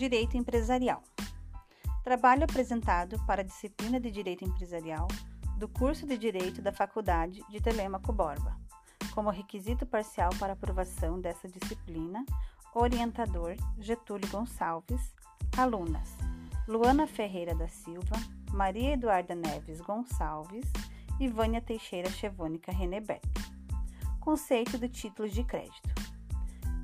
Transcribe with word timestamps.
Direito 0.00 0.34
Empresarial. 0.34 1.02
Trabalho 2.02 2.44
apresentado 2.44 3.22
para 3.26 3.42
a 3.42 3.44
disciplina 3.44 4.00
de 4.00 4.10
Direito 4.10 4.42
Empresarial 4.42 5.06
do 5.58 5.68
curso 5.68 6.06
de 6.06 6.16
Direito 6.16 6.62
da 6.62 6.72
Faculdade 6.72 7.44
de 7.50 7.60
Telêmaco 7.60 8.10
Borba. 8.10 8.56
Como 9.14 9.28
requisito 9.28 9.84
parcial 9.84 10.30
para 10.38 10.54
aprovação 10.54 11.20
dessa 11.20 11.46
disciplina, 11.46 12.24
orientador 12.74 13.56
Getúlio 13.78 14.26
Gonçalves, 14.30 15.14
alunas 15.54 16.16
Luana 16.66 17.06
Ferreira 17.06 17.54
da 17.54 17.68
Silva, 17.68 18.16
Maria 18.54 18.94
Eduarda 18.94 19.34
Neves 19.34 19.82
Gonçalves 19.82 20.64
e 21.20 21.28
Vânia 21.28 21.60
Teixeira 21.60 22.08
Chevônica 22.08 22.72
Renebeck. 22.72 23.28
Conceito 24.18 24.78
do 24.78 24.88
título 24.88 25.28
de 25.28 25.44
crédito. 25.44 26.09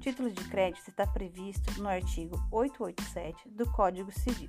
Título 0.00 0.30
de 0.30 0.42
crédito 0.48 0.88
está 0.88 1.06
previsto 1.06 1.78
no 1.78 1.86
artigo 1.86 2.42
887 2.50 3.50
do 3.50 3.70
Código 3.70 4.10
Civil. 4.10 4.48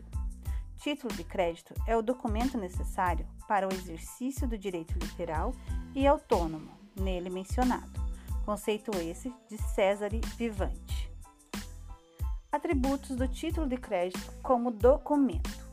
Título 0.78 1.14
de 1.14 1.26
crédito 1.26 1.74
é 1.86 1.96
o 1.96 2.02
documento 2.02 2.58
necessário 2.58 3.28
para 3.50 3.68
o 3.68 3.74
exercício 3.74 4.48
do 4.48 4.58
direito 4.58 4.98
literal 4.98 5.54
e 5.94 6.08
autônomo, 6.08 6.72
nele 6.96 7.30
mencionado. 7.30 7.92
Conceito 8.46 8.92
esse 8.98 9.30
de 9.50 9.58
César 9.58 10.10
Vivante. 10.38 11.12
Atributos 12.50 13.18
do 13.18 13.28
título 13.28 13.68
de 13.68 13.76
crédito 13.76 14.32
como 14.42 14.72
documento. 14.72 15.70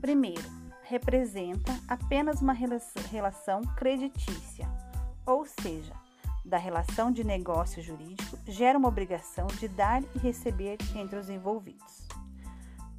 Primeiro, 0.00 0.48
representa 0.84 1.78
apenas 1.86 2.40
uma 2.40 2.54
relação 2.54 3.60
creditícia, 3.76 4.66
da 6.52 6.58
relação 6.58 7.10
de 7.10 7.24
negócio 7.24 7.82
jurídico 7.82 8.38
gera 8.46 8.78
uma 8.78 8.88
obrigação 8.88 9.46
de 9.46 9.68
dar 9.68 10.02
e 10.14 10.18
receber 10.18 10.76
entre 10.94 11.18
os 11.18 11.30
envolvidos. 11.30 12.06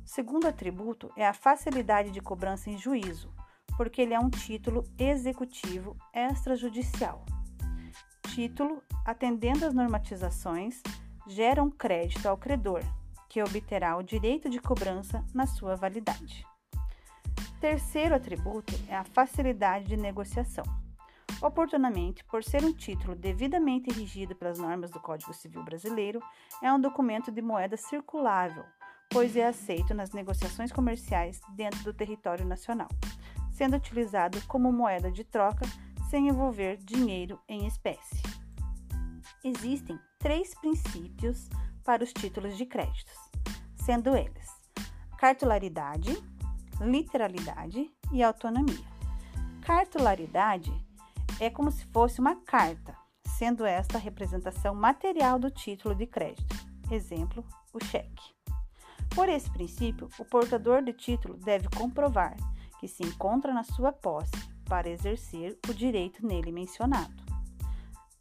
Segundo 0.04 0.48
atributo 0.48 1.12
é 1.16 1.28
a 1.28 1.36
facilidade 1.36 2.10
de 2.10 2.20
cobrança 2.20 2.72
em 2.72 2.80
juízo, 2.80 3.32
porque 3.78 4.02
ele 4.02 4.16
é 4.16 4.20
um 4.20 4.32
título 4.32 4.84
executivo 4.98 5.96
extrajudicial. 6.12 7.24
Título, 8.34 8.82
atendendo 9.06 9.68
às 9.68 9.74
normatizações, 9.76 10.82
gera 11.28 11.62
um 11.62 11.70
crédito 11.70 12.26
ao 12.26 12.36
credor, 12.36 12.82
que 13.30 13.44
obterá 13.44 13.96
o 13.96 14.02
direito 14.02 14.50
de 14.50 14.60
cobrança 14.60 15.24
na 15.32 15.46
sua 15.46 15.76
validade. 15.76 16.44
Terceiro 17.62 18.16
atributo 18.16 18.74
é 18.88 18.96
a 18.96 19.04
facilidade 19.04 19.86
de 19.86 19.96
negociação 19.96 20.83
Oportunamente, 21.44 22.24
por 22.24 22.42
ser 22.42 22.64
um 22.64 22.72
título 22.72 23.16
devidamente 23.16 23.94
regido 23.94 24.34
pelas 24.34 24.58
normas 24.58 24.90
do 24.90 25.00
Código 25.02 25.34
Civil 25.34 25.62
Brasileiro, 25.62 26.24
é 26.62 26.72
um 26.72 26.80
documento 26.80 27.30
de 27.34 27.42
moeda 27.42 27.76
circulável, 27.76 28.64
pois 29.10 29.36
é 29.36 29.46
aceito 29.46 29.94
nas 29.94 30.14
negociações 30.14 30.72
comerciais 30.72 31.42
dentro 31.50 31.84
do 31.84 31.94
território 31.94 32.46
nacional, 32.46 32.88
sendo 33.52 33.76
utilizado 33.76 34.42
como 34.48 34.72
moeda 34.72 35.12
de 35.12 35.26
troca 35.26 35.66
sem 36.10 36.30
envolver 36.30 36.78
dinheiro 36.78 37.38
em 37.50 37.68
espécie. 37.68 38.24
Existem 39.44 40.00
três 40.20 40.56
princípios 40.56 41.50
para 41.84 42.06
os 42.06 42.14
títulos 42.14 42.56
de 42.56 42.66
créditos, 42.66 43.18
sendo 43.76 44.16
eles 44.16 44.50
cartularidade, 45.18 46.18
literalidade 46.80 47.92
e 48.14 48.24
autonomia. 48.24 48.94
Cartularidade 49.62 50.72
é 51.40 51.50
como 51.50 51.72
se 51.72 51.86
fosse 51.86 52.20
uma 52.20 52.36
carta, 52.36 52.96
sendo 53.38 53.66
esta 53.66 53.98
a 53.98 54.02
representação 54.02 54.76
material 54.76 55.40
do 55.40 55.50
título 55.50 55.96
de 55.96 56.06
crédito. 56.06 56.56
Exemplo, 56.92 57.46
o 57.74 57.84
cheque. 57.84 58.34
Por 59.16 59.30
esse 59.30 59.50
princípio, 59.50 60.10
o 60.18 60.26
portador 60.26 60.84
de 60.84 60.94
título 60.94 61.36
deve 61.38 61.70
comprovar 61.70 62.36
que 62.80 62.88
se 62.88 63.04
encontra 63.04 63.54
na 63.54 63.64
sua 63.64 63.92
posse 63.92 64.32
para 64.66 64.90
exercer 64.90 65.58
o 65.70 65.74
direito 65.74 66.26
nele 66.26 66.52
mencionado. 66.52 67.24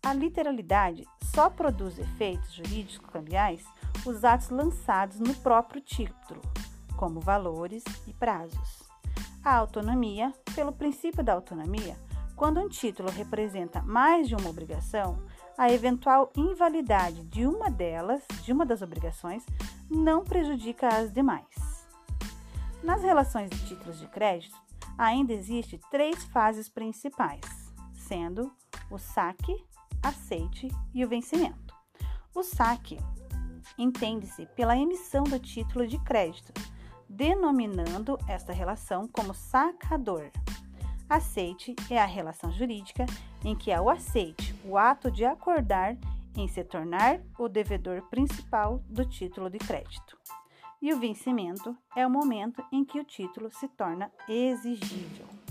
A 0.05 0.13
literalidade 0.13 1.07
só 1.35 1.49
produz 1.49 1.99
efeitos 1.99 2.53
jurídicos 2.53 3.09
cambiais 3.11 3.65
os 4.05 4.25
atos 4.25 4.51
lançados 4.51 5.21
no 5.21 5.35
próprio 5.37 5.81
título, 5.81 6.41
como 6.97 7.21
valores 7.21 7.85
e 8.07 8.13
prazos. 8.13 8.83
A 9.45 9.57
autonomia, 9.57 10.33
pelo 10.55 10.73
princípio 10.73 11.23
da 11.23 11.33
autonomia, 11.33 11.97
quando 12.43 12.61
um 12.61 12.69
título 12.69 13.09
representa 13.09 13.81
mais 13.83 14.27
de 14.27 14.35
uma 14.35 14.51
obrigação, 14.51 15.17
a 15.57 15.73
eventual 15.73 16.33
invalidade 16.37 17.23
de 17.27 17.47
uma 17.47 17.71
delas, 17.71 18.21
de 18.43 18.53
uma 18.53 18.67
das 18.67 18.83
obrigações, 18.83 19.47
não 19.89 20.25
prejudica 20.25 20.89
as 20.89 21.13
demais. 21.13 21.47
Nas 22.83 23.01
relações 23.01 23.49
de 23.49 23.65
títulos 23.65 24.01
de 24.01 24.09
crédito, 24.09 24.61
ainda 24.99 25.33
existe 25.33 25.79
três 25.89 26.25
fases 26.25 26.69
principais, 26.69 27.45
sendo 27.95 28.51
o 28.91 28.99
saque, 28.99 29.65
aceite 30.03 30.67
e 30.93 31.05
o 31.05 31.09
vencimento. 31.09 31.73
O 32.35 32.43
saque 32.43 32.99
entende-se 33.79 34.47
pela 34.57 34.77
emissão 34.77 35.23
do 35.23 35.39
título 35.39 35.87
de 35.87 35.97
crédito, 36.01 36.53
denominando 37.09 38.19
esta 38.27 38.53
relação 38.53 39.07
como 39.07 39.33
sacador. 39.33 40.33
Aceite 41.13 41.77
é 41.91 42.01
a 42.01 42.07
relação 42.07 42.51
jurídica 42.51 43.05
em 43.45 43.55
que 43.55 43.71
há 43.71 43.83
o 43.83 43.91
aceite, 43.91 44.55
o 44.65 44.79
ato 44.79 45.11
de 45.11 45.27
acordar 45.27 45.95
em 46.35 46.49
se 46.49 46.65
tornar 46.65 47.21
o 47.39 47.51
devedor 47.51 48.01
principal 48.09 48.83
do 48.89 49.05
título 49.05 49.51
de 49.51 49.59
crédito. 49.59 50.17
E 50.81 50.91
o 50.91 50.99
vencimento 50.99 51.77
é 51.95 52.07
o 52.07 52.11
momento 52.11 52.65
em 52.73 52.83
que 52.83 52.99
o 52.99 53.05
título 53.05 53.51
se 53.51 53.69
torna 53.69 54.11
exigível. 54.27 55.42